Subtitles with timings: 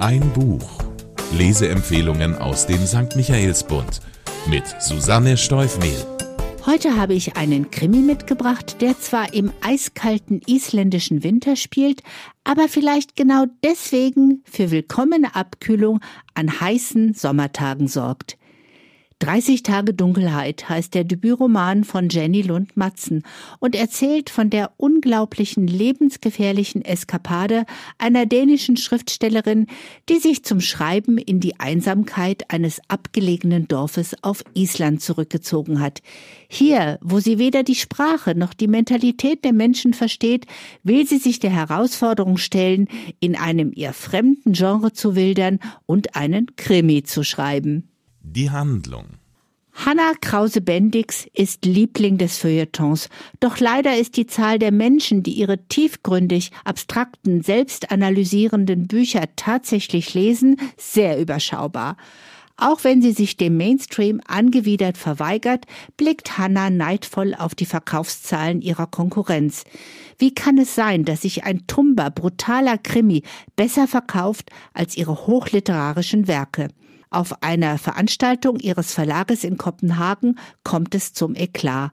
[0.00, 0.66] Ein Buch.
[1.36, 3.16] Leseempfehlungen aus dem St.
[3.16, 4.00] Michaelsbund
[4.48, 6.06] mit Susanne Steufmehl.
[6.64, 12.02] Heute habe ich einen Krimi mitgebracht, der zwar im eiskalten isländischen Winter spielt,
[12.44, 16.00] aber vielleicht genau deswegen für willkommene Abkühlung
[16.32, 18.38] an heißen Sommertagen sorgt.
[19.20, 23.22] 30 Tage Dunkelheit heißt der Debütroman von Jenny Lund Matzen
[23.58, 27.66] und erzählt von der unglaublichen lebensgefährlichen Eskapade
[27.98, 29.66] einer dänischen Schriftstellerin,
[30.08, 36.00] die sich zum Schreiben in die Einsamkeit eines abgelegenen Dorfes auf Island zurückgezogen hat.
[36.48, 40.46] Hier, wo sie weder die Sprache noch die Mentalität der Menschen versteht,
[40.82, 42.88] will sie sich der Herausforderung stellen,
[43.20, 47.90] in einem ihr fremden Genre zu wildern und einen Krimi zu schreiben.
[48.22, 49.06] Die Handlung.
[49.72, 53.08] Hanna Krause-Bendix ist Liebling des Feuilletons,
[53.40, 60.60] doch leider ist die Zahl der Menschen, die ihre tiefgründig, abstrakten, selbstanalysierenden Bücher tatsächlich lesen,
[60.76, 61.96] sehr überschaubar.
[62.58, 65.64] Auch wenn sie sich dem Mainstream angewidert verweigert,
[65.96, 69.64] blickt Hannah neidvoll auf die Verkaufszahlen ihrer Konkurrenz.
[70.18, 73.22] Wie kann es sein, dass sich ein tumber, brutaler Krimi
[73.56, 76.68] besser verkauft als ihre hochliterarischen Werke?
[77.10, 81.90] Auf einer Veranstaltung ihres Verlages in Kopenhagen kommt es zum Eklat.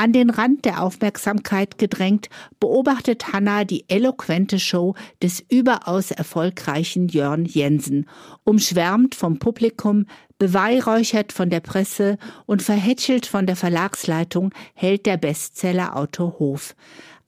[0.00, 7.44] An den Rand der Aufmerksamkeit gedrängt, beobachtet Hanna die eloquente Show des überaus erfolgreichen Jörn
[7.44, 8.06] Jensen,
[8.42, 10.06] umschwärmt vom Publikum,
[10.38, 16.74] beweihräuchert von der Presse und verhätschelt von der Verlagsleitung hält der Bestsellerautor Hof.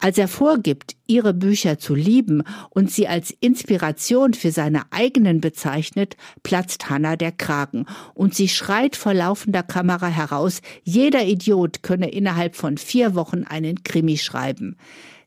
[0.02, 6.16] Als er vorgibt, ihre Bücher zu lieben und sie als Inspiration für seine eigenen bezeichnet,
[6.42, 12.56] platzt Hannah der Kragen und sie schreit vor laufender Kamera heraus, jeder Idiot könne innerhalb
[12.62, 14.76] von vier Wochen einen Krimi schreiben.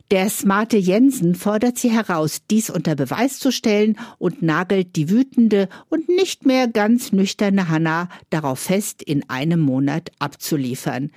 [0.09, 5.67] Der smarte Jensen fordert sie heraus, dies unter Beweis zu stellen und nagelt die wütende
[5.89, 11.11] und nicht mehr ganz nüchterne Hannah darauf fest, in einem Monat abzuliefern.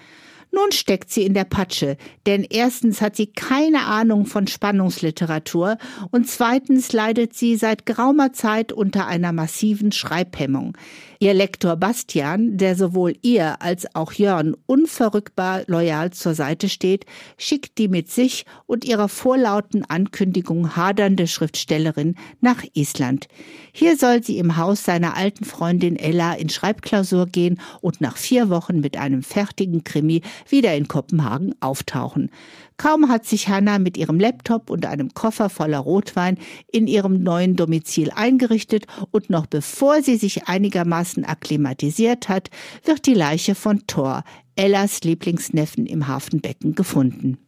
[0.51, 5.77] Nun steckt sie in der Patsche, denn erstens hat sie keine Ahnung von Spannungsliteratur
[6.11, 10.77] und zweitens leidet sie seit geraumer Zeit unter einer massiven Schreibhemmung.
[11.21, 17.77] Ihr Lektor Bastian, der sowohl ihr als auch Jörn unverrückbar loyal zur Seite steht, schickt
[17.79, 23.27] die mit sich und ihrer vorlauten Ankündigung hadernde Schriftstellerin nach Island.
[23.73, 28.49] Hier soll sie im Haus seiner alten Freundin Ella in Schreibklausur gehen und nach vier
[28.49, 32.31] Wochen mit einem fertigen Krimi wieder in Kopenhagen auftauchen.
[32.77, 36.39] Kaum hat sich Hannah mit ihrem Laptop und einem Koffer voller Rotwein
[36.71, 42.51] in ihrem neuen Domizil eingerichtet und noch bevor sie sich einigermaßen akklimatisiert hat,
[42.85, 44.23] wird die Leiche von Thor,
[44.55, 47.39] Ellas Lieblingsneffen im Hafenbecken gefunden.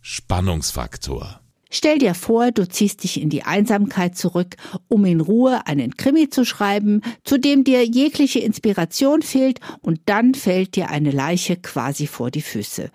[0.00, 1.40] Spannungsfaktor.
[1.72, 4.56] Stell dir vor, du ziehst dich in die Einsamkeit zurück,
[4.88, 10.34] um in Ruhe einen Krimi zu schreiben, zu dem dir jegliche Inspiration fehlt, und dann
[10.34, 12.90] fällt dir eine Leiche quasi vor die Füße.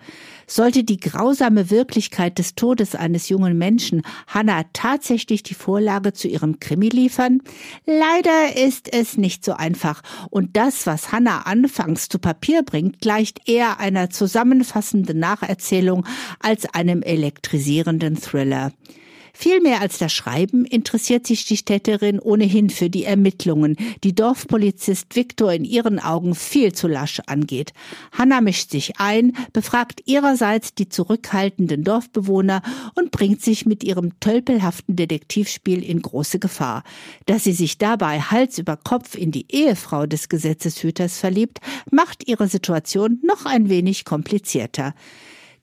[0.46, 6.60] Sollte die grausame Wirklichkeit des Todes eines jungen Menschen Hannah tatsächlich die Vorlage zu ihrem
[6.60, 7.40] Krimi liefern?
[7.84, 13.48] Leider ist es nicht so einfach, und das, was Hannah anfangs zu Papier bringt, gleicht
[13.48, 16.06] eher einer zusammenfassenden Nacherzählung
[16.40, 18.65] als einem elektrisierenden Thriller.
[19.38, 25.14] Viel mehr als das Schreiben interessiert sich die Städterin ohnehin für die Ermittlungen, die Dorfpolizist
[25.14, 27.74] Viktor in ihren Augen viel zu lasch angeht.
[28.12, 32.62] Hanna mischt sich ein, befragt ihrerseits die zurückhaltenden Dorfbewohner
[32.94, 36.82] und bringt sich mit ihrem tölpelhaften Detektivspiel in große Gefahr.
[37.26, 41.58] Dass sie sich dabei Hals über Kopf in die Ehefrau des Gesetzeshüters verliebt,
[41.90, 44.94] macht ihre Situation noch ein wenig komplizierter.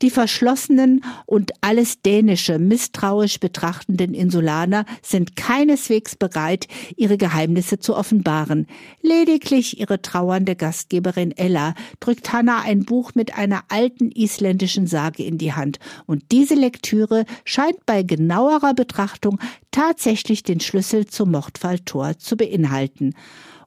[0.04, 8.68] Die verschlossenen und alles Dänische misstrauisch betrachtenden Insulaner sind keineswegs bereit, ihre Geheimnisse zu offenbaren.
[9.02, 15.38] Lediglich ihre trauernde Gastgeberin Ella drückt Hannah ein Buch mit einer alten isländischen Sage in
[15.38, 15.80] die Hand.
[16.06, 19.40] Und diese Lektüre scheint bei genauerer Betrachtung
[19.72, 23.16] tatsächlich den Schlüssel zum Mordfall Thor zu beinhalten.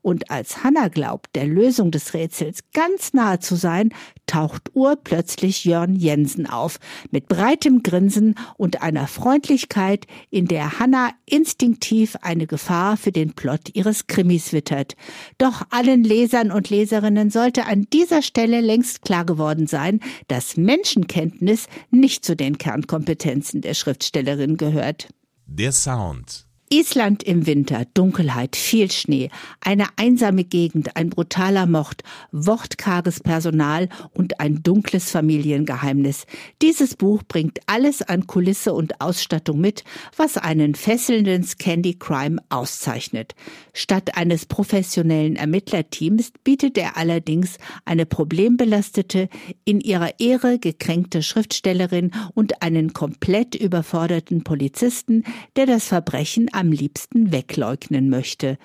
[0.07, 3.93] Und als Hanna glaubt, der Lösung des Rätsels ganz nahe zu sein,
[4.29, 6.79] taucht urplötzlich Jörn Jensen auf,
[7.11, 13.75] mit breitem Grinsen und einer Freundlichkeit, in der Hanna instinktiv eine Gefahr für den Plot
[13.75, 14.95] ihres Krimis wittert.
[15.39, 19.99] Doch allen Lesern und Leserinnen sollte an dieser Stelle längst klar geworden sein,
[20.29, 25.09] dass Menschenkenntnis nicht zu den Kernkompetenzen der Schriftstellerin gehört.
[25.47, 29.31] Der Sound Island im Winter, Dunkelheit, viel Schnee,
[29.61, 32.03] eine einsame Gegend, ein brutaler Mord,
[32.33, 36.27] wortkarges Personal und ein dunkles Familiengeheimnis.
[36.63, 39.85] Dieses Buch bringt alles an Kulisse und Ausstattung mit,
[40.17, 43.35] was einen fesselnden Scandi Crime auszeichnet.
[43.73, 49.29] Statt eines professionellen Ermittlerteams bietet er allerdings eine problembelastete,
[49.65, 55.23] in ihrer Ehre gekränkte Schriftstellerin und einen komplett überforderten Polizisten,
[55.57, 58.59] der das Verbrechen am liebsten wegleugnen möchte.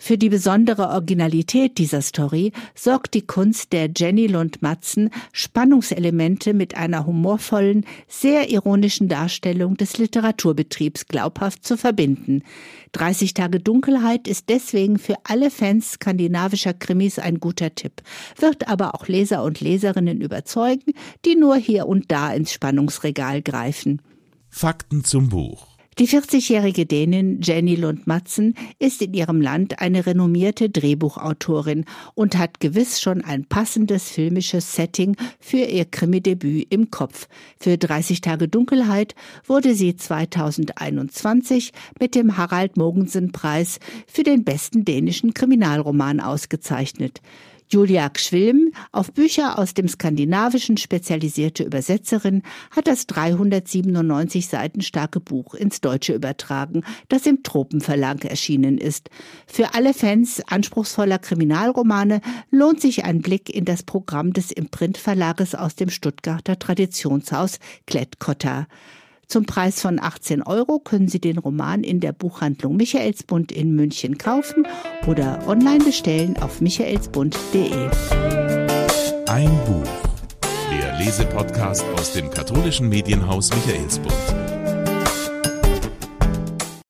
[0.00, 6.76] Für die besondere Originalität dieser Story sorgt die Kunst der Jenny Lund Matzen, Spannungselemente mit
[6.76, 12.42] einer humorvollen, sehr ironischen Darstellung des Literaturbetriebs glaubhaft zu verbinden.
[12.92, 18.02] 30 Tage Dunkelheit ist deswegen für alle Fans skandinavischer Krimis ein guter Tipp,
[18.38, 20.92] wird aber auch Leser und Leserinnen überzeugen,
[21.24, 24.00] die nur hier und da ins Spannungsregal greifen.
[24.48, 25.77] Fakten zum Buch.
[25.98, 33.00] Die 40-jährige Dänin Jenny Lund-Matzen ist in ihrem Land eine renommierte Drehbuchautorin und hat gewiss
[33.00, 37.26] schon ein passendes filmisches Setting für ihr Krimi-Debüt im Kopf.
[37.58, 45.34] Für 30 Tage Dunkelheit wurde sie 2021 mit dem Harald Mogensen-Preis für den besten dänischen
[45.34, 47.20] Kriminalroman ausgezeichnet.
[47.70, 55.54] Julia Gschwilm, auf Bücher aus dem Skandinavischen spezialisierte Übersetzerin, hat das 397 Seiten starke Buch
[55.54, 59.10] ins Deutsche übertragen, das im Tropenverlag erschienen ist.
[59.46, 62.20] Für alle Fans anspruchsvoller Kriminalromane
[62.50, 68.66] lohnt sich ein Blick in das Programm des Imprintverlages aus dem Stuttgarter Traditionshaus Klettkotter.
[69.28, 74.16] Zum Preis von 18 Euro können Sie den Roman in der Buchhandlung Michaelsbund in München
[74.16, 74.66] kaufen
[75.06, 77.90] oder online bestellen auf michaelsbund.de.
[79.26, 79.84] Ein Buch.
[80.72, 84.57] Der Lesepodcast aus dem katholischen Medienhaus Michaelsbund.